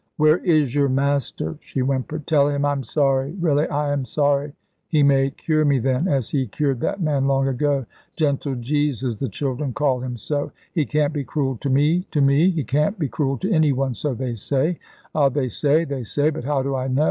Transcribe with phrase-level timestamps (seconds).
[0.17, 2.25] "Where is your Master?" she whimpered.
[2.25, 4.53] "Tell Him I'm sorry really I am sorry.
[4.87, 7.85] He may cure me then, as He cured that man long ago.
[8.15, 12.49] Gentle Jesus the children call Him so; He can't be cruel to me to me.
[12.49, 14.79] He can't be cruel to any one, so they say
[15.13, 16.99] ah, they say, they say; but how do I know?